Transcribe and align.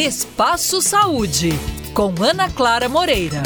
Espaço 0.00 0.80
Saúde, 0.80 1.50
com 1.92 2.14
Ana 2.22 2.48
Clara 2.48 2.88
Moreira. 2.88 3.42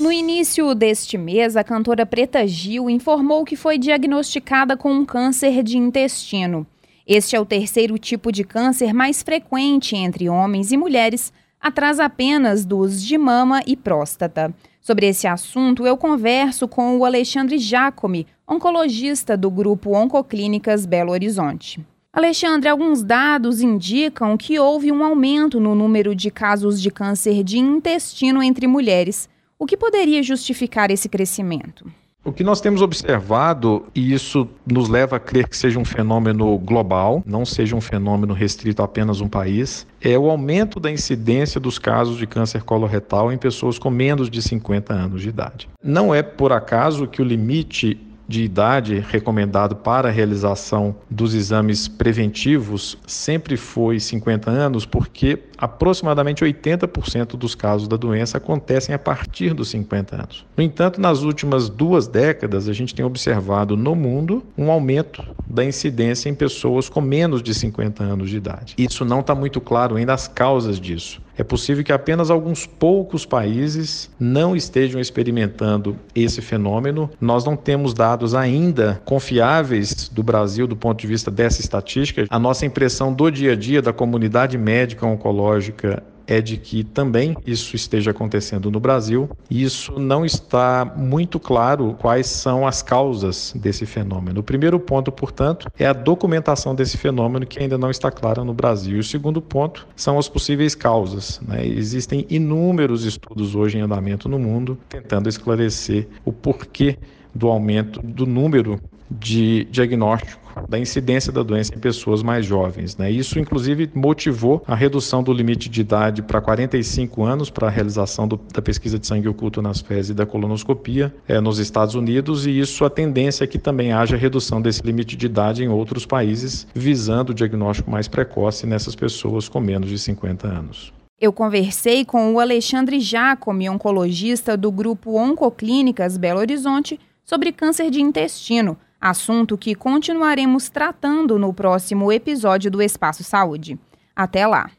No 0.00 0.10
início 0.10 0.74
deste 0.74 1.16
mês, 1.16 1.56
a 1.56 1.62
cantora 1.62 2.04
Preta 2.04 2.44
Gil 2.44 2.90
informou 2.90 3.44
que 3.44 3.54
foi 3.54 3.78
diagnosticada 3.78 4.76
com 4.76 4.90
um 4.92 5.04
câncer 5.06 5.62
de 5.62 5.78
intestino. 5.78 6.66
Este 7.06 7.36
é 7.36 7.40
o 7.40 7.46
terceiro 7.46 7.96
tipo 7.98 8.32
de 8.32 8.42
câncer 8.42 8.92
mais 8.92 9.22
frequente 9.22 9.94
entre 9.94 10.28
homens 10.28 10.72
e 10.72 10.76
mulheres, 10.76 11.32
atrás 11.60 12.00
apenas 12.00 12.64
dos 12.64 13.00
de 13.00 13.16
mama 13.16 13.62
e 13.64 13.76
próstata. 13.76 14.52
Sobre 14.80 15.06
esse 15.06 15.28
assunto, 15.28 15.86
eu 15.86 15.96
converso 15.96 16.66
com 16.66 16.98
o 16.98 17.04
Alexandre 17.04 17.58
Jacome, 17.58 18.26
oncologista 18.44 19.36
do 19.36 19.52
grupo 19.52 19.96
Oncoclínicas 19.96 20.84
Belo 20.84 21.12
Horizonte. 21.12 21.80
Alexandre, 22.12 22.70
alguns 22.70 23.02
dados 23.02 23.60
indicam 23.60 24.36
que 24.36 24.58
houve 24.58 24.90
um 24.90 25.04
aumento 25.04 25.60
no 25.60 25.74
número 25.74 26.14
de 26.14 26.30
casos 26.30 26.80
de 26.80 26.90
câncer 26.90 27.44
de 27.44 27.58
intestino 27.58 28.42
entre 28.42 28.66
mulheres. 28.66 29.28
O 29.58 29.66
que 29.66 29.76
poderia 29.76 30.22
justificar 30.22 30.90
esse 30.90 31.06
crescimento? 31.08 31.84
O 32.24 32.32
que 32.32 32.42
nós 32.42 32.60
temos 32.60 32.82
observado, 32.82 33.86
e 33.94 34.12
isso 34.12 34.48
nos 34.66 34.88
leva 34.88 35.16
a 35.16 35.20
crer 35.20 35.48
que 35.48 35.56
seja 35.56 35.78
um 35.78 35.84
fenômeno 35.84 36.58
global, 36.58 37.22
não 37.24 37.44
seja 37.44 37.76
um 37.76 37.80
fenômeno 37.80 38.34
restrito 38.34 38.82
a 38.82 38.86
apenas 38.86 39.20
um 39.20 39.28
país, 39.28 39.86
é 40.00 40.18
o 40.18 40.30
aumento 40.30 40.80
da 40.80 40.90
incidência 40.90 41.60
dos 41.60 41.78
casos 41.78 42.18
de 42.18 42.26
câncer 42.26 42.62
coloretal 42.64 43.32
em 43.32 43.38
pessoas 43.38 43.78
com 43.78 43.90
menos 43.90 44.28
de 44.28 44.42
50 44.42 44.92
anos 44.92 45.22
de 45.22 45.28
idade. 45.28 45.68
Não 45.82 46.14
é 46.14 46.22
por 46.22 46.52
acaso 46.52 47.06
que 47.06 47.22
o 47.22 47.24
limite 47.24 47.98
de 48.28 48.42
idade 48.42 49.02
recomendado 49.08 49.74
para 49.74 50.08
a 50.08 50.12
realização 50.12 50.94
dos 51.08 51.32
exames 51.32 51.88
preventivos 51.88 52.98
sempre 53.06 53.56
foi 53.56 53.98
50 53.98 54.50
anos, 54.50 54.84
porque 54.84 55.44
aproximadamente 55.56 56.44
80% 56.44 57.36
dos 57.36 57.54
casos 57.54 57.88
da 57.88 57.96
doença 57.96 58.36
acontecem 58.36 58.94
a 58.94 58.98
partir 58.98 59.54
dos 59.54 59.70
50 59.70 60.14
anos. 60.14 60.46
No 60.54 60.62
entanto, 60.62 61.00
nas 61.00 61.22
últimas 61.22 61.70
duas 61.70 62.06
décadas, 62.06 62.68
a 62.68 62.72
gente 62.74 62.94
tem 62.94 63.04
observado 63.04 63.76
no 63.76 63.94
mundo 63.94 64.44
um 64.56 64.70
aumento 64.70 65.24
da 65.48 65.64
incidência 65.64 66.28
em 66.28 66.34
pessoas 66.34 66.88
com 66.88 67.00
menos 67.00 67.42
de 67.42 67.54
50 67.54 68.02
anos 68.02 68.30
de 68.30 68.36
idade. 68.36 68.74
Isso 68.76 69.04
não 69.04 69.20
está 69.20 69.34
muito 69.34 69.60
claro 69.60 69.96
ainda 69.96 70.12
as 70.12 70.28
causas 70.28 70.80
disso. 70.80 71.20
É 71.38 71.44
possível 71.44 71.84
que 71.84 71.92
apenas 71.92 72.30
alguns 72.30 72.66
poucos 72.66 73.24
países 73.24 74.10
não 74.18 74.56
estejam 74.56 75.00
experimentando 75.00 75.96
esse 76.12 76.42
fenômeno. 76.42 77.08
Nós 77.20 77.44
não 77.44 77.56
temos 77.56 77.94
dados 77.94 78.34
ainda 78.34 79.00
confiáveis 79.04 80.08
do 80.08 80.22
Brasil 80.22 80.66
do 80.66 80.74
ponto 80.74 81.00
de 81.00 81.06
vista 81.06 81.30
dessa 81.30 81.60
estatística. 81.60 82.26
A 82.28 82.38
nossa 82.40 82.66
impressão 82.66 83.12
do 83.12 83.30
dia 83.30 83.52
a 83.52 83.56
dia 83.56 83.80
da 83.80 83.92
comunidade 83.92 84.58
médica 84.58 85.06
oncológica 85.06 86.02
é 86.28 86.42
de 86.42 86.58
que 86.58 86.84
também 86.84 87.34
isso 87.46 87.74
esteja 87.74 88.10
acontecendo 88.10 88.70
no 88.70 88.78
Brasil. 88.78 89.30
Isso 89.50 89.98
não 89.98 90.26
está 90.26 90.84
muito 90.94 91.40
claro 91.40 91.96
quais 91.98 92.26
são 92.26 92.66
as 92.66 92.82
causas 92.82 93.54
desse 93.56 93.86
fenômeno. 93.86 94.40
O 94.40 94.42
primeiro 94.42 94.78
ponto, 94.78 95.10
portanto, 95.10 95.68
é 95.78 95.86
a 95.86 95.92
documentação 95.94 96.74
desse 96.74 96.98
fenômeno 96.98 97.46
que 97.46 97.58
ainda 97.58 97.78
não 97.78 97.90
está 97.90 98.10
clara 98.10 98.44
no 98.44 98.52
Brasil. 98.52 98.98
E 98.98 99.00
o 99.00 99.04
segundo 99.04 99.40
ponto 99.40 99.88
são 99.96 100.18
as 100.18 100.28
possíveis 100.28 100.74
causas. 100.74 101.40
Né? 101.40 101.66
Existem 101.66 102.26
inúmeros 102.28 103.04
estudos 103.04 103.54
hoje 103.54 103.78
em 103.78 103.80
andamento 103.80 104.28
no 104.28 104.38
mundo 104.38 104.78
tentando 104.88 105.28
esclarecer 105.28 106.06
o 106.26 106.32
porquê 106.32 106.98
do 107.34 107.48
aumento 107.48 108.00
do 108.02 108.26
número 108.26 108.78
de 109.10 109.64
diagnóstico 109.70 110.47
da 110.68 110.78
incidência 110.78 111.32
da 111.32 111.42
doença 111.42 111.74
em 111.74 111.78
pessoas 111.78 112.22
mais 112.22 112.46
jovens. 112.46 112.96
Né? 112.96 113.10
Isso, 113.10 113.38
inclusive, 113.38 113.90
motivou 113.94 114.62
a 114.66 114.74
redução 114.74 115.22
do 115.22 115.32
limite 115.32 115.68
de 115.68 115.80
idade 115.80 116.22
para 116.22 116.40
45 116.40 117.22
anos 117.24 117.50
para 117.50 117.68
a 117.68 117.70
realização 117.70 118.26
do, 118.26 118.40
da 118.52 118.62
pesquisa 118.62 118.98
de 118.98 119.06
sangue 119.06 119.28
oculto 119.28 119.60
nas 119.60 119.80
fezes 119.80 120.10
e 120.10 120.14
da 120.14 120.26
colonoscopia 120.26 121.14
é, 121.26 121.40
nos 121.40 121.58
Estados 121.58 121.94
Unidos, 121.94 122.46
e 122.46 122.58
isso 122.58 122.84
a 122.84 122.90
tendência 122.90 123.44
é 123.44 123.46
que 123.46 123.58
também 123.58 123.92
haja 123.92 124.16
redução 124.16 124.60
desse 124.60 124.82
limite 124.82 125.16
de 125.16 125.26
idade 125.26 125.62
em 125.62 125.68
outros 125.68 126.06
países, 126.06 126.66
visando 126.74 127.32
o 127.32 127.34
diagnóstico 127.34 127.90
mais 127.90 128.08
precoce 128.08 128.66
nessas 128.66 128.94
pessoas 128.94 129.48
com 129.48 129.60
menos 129.60 129.88
de 129.88 129.98
50 129.98 130.46
anos. 130.46 130.92
Eu 131.20 131.32
conversei 131.32 132.04
com 132.04 132.32
o 132.32 132.38
Alexandre 132.38 133.00
Jacome, 133.00 133.68
oncologista 133.68 134.56
do 134.56 134.70
grupo 134.70 135.18
Oncoclínicas 135.18 136.16
Belo 136.16 136.38
Horizonte, 136.38 137.00
sobre 137.24 137.50
câncer 137.50 137.90
de 137.90 138.00
intestino 138.00 138.78
assunto 139.00 139.56
que 139.56 139.74
continuaremos 139.74 140.68
tratando 140.68 141.38
no 141.38 141.52
próximo 141.52 142.12
episódio 142.12 142.70
do 142.70 142.82
Espaço 142.82 143.22
Saúde. 143.22 143.78
Até 144.14 144.46
lá! 144.46 144.70